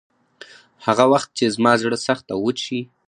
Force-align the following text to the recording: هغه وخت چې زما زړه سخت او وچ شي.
هغه 0.85 1.05
وخت 1.11 1.29
چې 1.37 1.45
زما 1.55 1.73
زړه 1.81 1.97
سخت 2.07 2.25
او 2.33 2.39
وچ 2.45 2.57
شي. 2.67 2.81